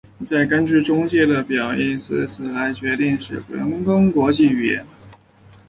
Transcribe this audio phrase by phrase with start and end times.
[0.25, 4.83] 再根据这中介的表义字词来决定使用人工国际语言。